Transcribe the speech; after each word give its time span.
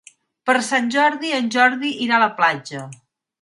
Per 0.49 0.53
Sant 0.67 0.87
Jordi 0.95 1.33
en 1.41 1.51
Jordi 1.57 1.93
irà 2.07 2.17
a 2.19 2.23
la 2.25 2.31
platja. 2.41 2.85